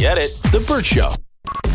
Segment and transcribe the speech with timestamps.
[0.00, 0.34] Get it?
[0.44, 1.12] The Burt Show.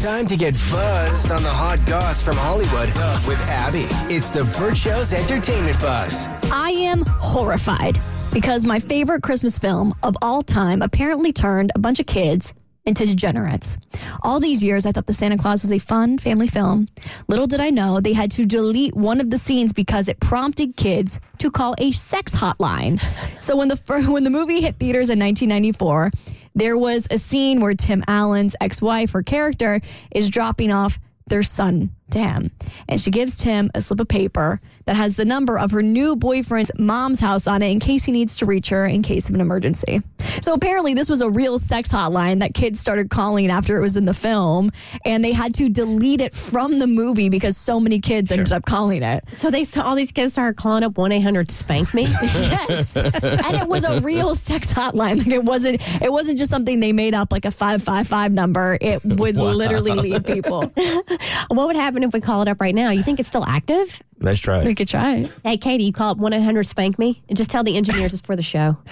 [0.01, 2.87] Time to get buzzed on the hot goss from Hollywood
[3.27, 3.85] with Abby.
[4.12, 6.28] It's the Burt Show's entertainment buzz.
[6.52, 8.00] I am horrified
[8.34, 13.06] because my favorite Christmas film of all time apparently turned a bunch of kids into
[13.06, 13.78] degenerates.
[14.21, 16.88] All these years, I thought The Santa Clause was a fun family film.
[17.27, 20.76] Little did I know they had to delete one of the scenes because it prompted
[20.76, 23.02] kids to call a sex hotline.
[23.41, 23.76] so when the
[24.08, 26.12] when the movie hit theaters in 1994,
[26.54, 29.81] there was a scene where Tim Allen's ex-wife, her character,
[30.12, 32.52] is dropping off their son to him.
[32.88, 36.16] And she gives Tim a slip of paper that has the number of her new
[36.16, 39.36] boyfriend's mom's house on it in case he needs to reach her in case of
[39.36, 40.02] an emergency.
[40.41, 43.98] So apparently, this was a real sex hotline that kids started calling after it was
[43.98, 44.71] in the film,
[45.05, 48.66] and they had to delete it from the movie because so many kids ended up
[48.66, 49.23] calling it.
[49.34, 52.03] So they saw all these kids started calling up one eight hundred spank me.
[52.21, 55.17] yes, and it was a real sex hotline.
[55.17, 55.81] Like it wasn't.
[56.02, 58.77] It wasn't just something they made up like a five five five number.
[58.81, 60.62] It would literally lead people.
[61.49, 62.91] what would happen if we call it up right now?
[62.91, 64.01] You think it's still active?
[64.19, 65.16] Let's try We could try.
[65.16, 65.31] it.
[65.44, 68.13] Hey, Katie, you call up one eight hundred spank me and just tell the engineers
[68.13, 68.77] it's for the show.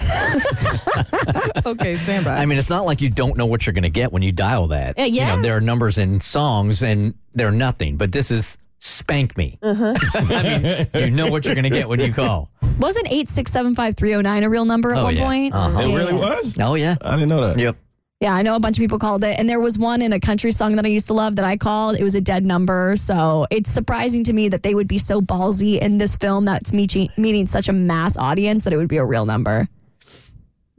[1.66, 2.34] Okay, stand by.
[2.36, 4.32] I mean, it's not like you don't know what you're going to get when you
[4.32, 4.98] dial that.
[4.98, 5.30] Uh, yeah.
[5.30, 9.58] You know, there are numbers in songs and they're nothing, but this is spank me.
[9.62, 9.94] Uh-huh.
[10.14, 12.50] I mean, you know what you're going to get when you call.
[12.78, 15.24] Wasn't eight six seven five three zero nine a real number at Oh, one yeah.
[15.24, 15.54] point?
[15.54, 15.78] Uh-huh.
[15.80, 15.96] It Yeah.
[15.96, 16.58] really was?
[16.60, 16.96] Oh, yeah.
[17.00, 17.58] I didn't know that.
[17.58, 17.76] Yep.
[18.24, 19.38] Yeah, I know a bunch of people called it.
[19.38, 21.58] And there was one in a country song that I used to love that I
[21.58, 21.98] called.
[21.98, 22.96] It was a dead number.
[22.96, 26.72] So it's surprising to me that they would be so ballsy in this film that's
[26.72, 29.68] meeting, meeting such a mass audience that it would be a real number.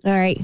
[0.04, 0.44] All right.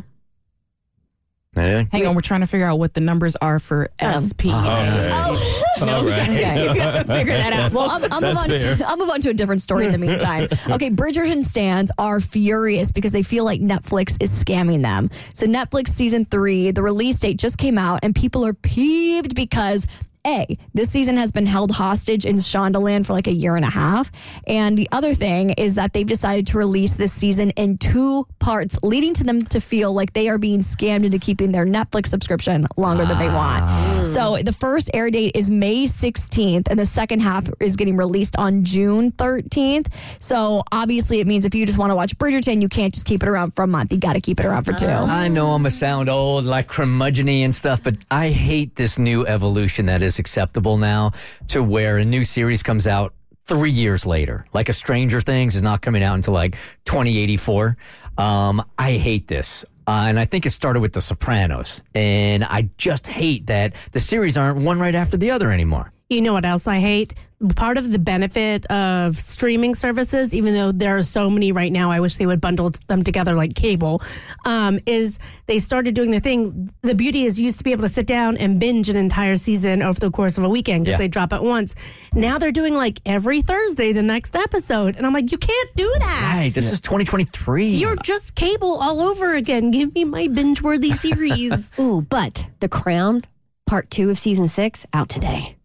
[1.61, 1.89] Anything?
[1.91, 4.19] Hang on, we're trying to figure out what the numbers are for oh.
[4.19, 4.47] SP.
[4.47, 5.09] Oh, okay.
[5.11, 5.63] Oh.
[5.81, 6.29] All right.
[6.29, 7.03] Okay.
[7.07, 7.71] Figure that out.
[7.71, 8.75] Well, I'm, I'm, move That's on fair.
[8.77, 10.47] to, I'll move on to a different story in the meantime.
[10.71, 15.09] Okay, Bridgerton stands are furious because they feel like Netflix is scamming them.
[15.33, 19.87] So, Netflix season three, the release date just came out, and people are peeved because.
[20.25, 23.69] A, this season has been held hostage in Shondaland for like a year and a
[23.69, 24.11] half.
[24.45, 28.77] And the other thing is that they've decided to release this season in two parts,
[28.83, 32.67] leading to them to feel like they are being scammed into keeping their Netflix subscription
[32.77, 33.97] longer than they ah.
[33.97, 34.07] want.
[34.07, 38.35] So the first air date is May 16th, and the second half is getting released
[38.37, 39.91] on June 13th.
[40.19, 43.23] So obviously, it means if you just want to watch Bridgerton, you can't just keep
[43.23, 43.91] it around for a month.
[43.91, 44.85] You got to keep it around for two.
[44.85, 49.25] I know I'm a sound old, like curmudgeon and stuff, but I hate this new
[49.25, 51.11] evolution that is acceptable now
[51.47, 53.13] to where a new series comes out
[53.45, 54.45] three years later.
[54.53, 56.53] Like a Stranger Things is not coming out until like
[56.85, 57.77] 2084.
[58.17, 59.65] Um, I hate this.
[59.87, 61.81] Uh, and I think it started with The Sopranos.
[61.95, 65.91] And I just hate that the series aren't one right after the other anymore.
[66.11, 67.13] You know what else I hate?
[67.55, 71.89] Part of the benefit of streaming services, even though there are so many right now,
[71.89, 74.01] I wish they would bundle them together like cable,
[74.45, 75.17] um, is
[75.47, 76.69] they started doing the thing.
[76.81, 79.37] The beauty is you used to be able to sit down and binge an entire
[79.37, 80.97] season over the course of a weekend because Yeah.
[80.97, 81.75] they drop it once.
[82.13, 84.97] Now they're doing like every Thursday the next episode.
[84.97, 86.33] And I'm like, you can't do that.
[86.35, 86.53] Right.
[86.53, 87.67] This is 2023.
[87.69, 89.71] You're just cable all over again.
[89.71, 91.71] Give me my binge worthy series.
[91.79, 93.23] Ooh, but The Crown,
[93.65, 95.55] part two of season six, out today.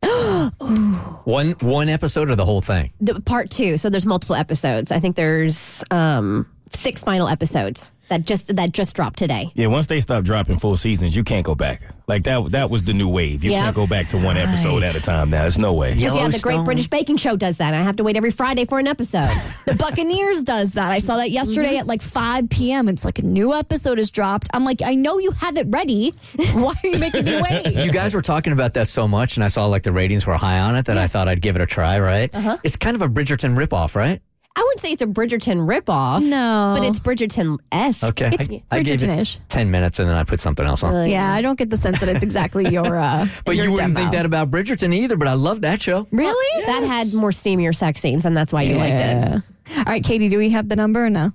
[1.24, 2.92] One one episode or the whole thing?
[3.00, 3.78] The, part two.
[3.78, 4.92] So there's multiple episodes.
[4.92, 9.50] I think there's um, six final episodes that just that just dropped today.
[9.54, 11.82] Yeah, once they stop dropping full seasons, you can't go back.
[12.08, 13.42] Like that that was the new wave.
[13.42, 13.64] You Yeah.
[13.64, 15.42] can't go back to one episode at a time now.
[15.42, 15.94] There's no way.
[15.94, 17.74] Because yeah, the Great British Baking Show does that.
[17.74, 19.28] I have to wait every Friday for an episode.
[19.66, 20.92] The Buccaneers does that.
[20.92, 22.88] I saw that yesterday at like 5 p.m.
[22.88, 24.48] It's like a new episode is dropped.
[24.54, 26.10] I'm like, I know you have it ready.
[26.52, 27.66] Why are you making me wait?
[27.86, 30.34] You guys were talking about that so much, and I saw like the ratings were
[30.36, 31.98] high on it that I thought I'd give it a try.
[31.98, 32.32] Right?
[32.34, 32.56] Uh-huh.
[32.62, 34.20] It's kind of a Bridgerton ripoff, right?
[34.58, 36.22] I wouldn't say it's a Bridgerton ripoff.
[36.26, 36.74] No.
[36.78, 38.02] But it's Bridgerton esque.
[38.02, 38.30] Okay.
[38.32, 39.38] It's I, I gave it Bridgerton-ish.
[39.48, 41.08] ten minutes, and then I put something else on.
[41.10, 42.96] Yeah, I don't get the sense that it's exactly your.
[43.06, 44.00] Uh, but your you wouldn't demo.
[44.06, 45.16] think that about Bridgerton either.
[45.16, 46.06] But I love that show.
[46.10, 46.64] Really?
[46.64, 49.42] That had more steamier sex scenes, and that's why you liked it.
[49.78, 51.32] All right, Katie, do we have the number or no?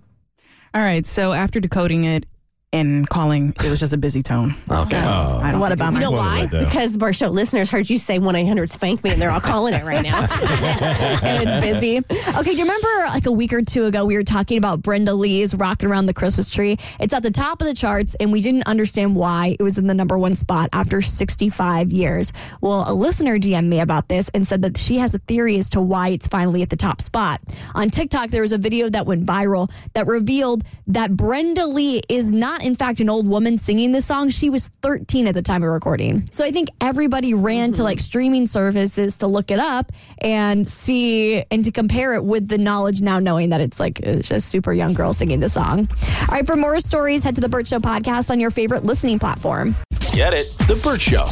[0.74, 2.26] All right, so after decoding it
[2.74, 4.56] and calling, it was just a busy tone.
[4.70, 4.98] Okay.
[4.98, 5.40] Oh.
[5.40, 5.60] I don't oh.
[5.60, 6.00] What a think bummer.
[6.00, 6.48] You know why?
[6.48, 9.74] Because Burt Show listeners heard you say 1 800 spank me, and they're all calling
[9.74, 10.20] it right now.
[11.24, 11.98] and it's busy.
[11.98, 15.14] Okay, do you remember like a week or two ago we were talking about Brenda
[15.14, 16.78] Lee's Rocking Around the Christmas Tree?
[17.00, 19.88] It's at the top of the charts, and we didn't understand why it was in
[19.88, 22.32] the number one spot after 65 years.
[22.62, 25.70] Well, a listener DM'd me about this and said that she has a theory as
[25.70, 27.42] to why it's finally at the top spot.
[27.76, 32.32] On TikTok, there was a video that went viral that revealed that Brenda Lee is
[32.32, 34.30] not not, in fact, an old woman singing this song.
[34.30, 36.28] She was 13 at the time of recording.
[36.32, 37.84] So I think everybody ran to mm-hmm.
[37.84, 42.58] like streaming services to look it up and see and to compare it with the
[42.58, 45.90] knowledge now knowing that it's like it's just super young girl singing the song.
[46.22, 49.20] All right, for more stories, head to the Burt Show podcast on your favorite listening
[49.20, 49.76] platform.
[50.14, 50.54] Get it?
[50.68, 51.30] The Burt Show.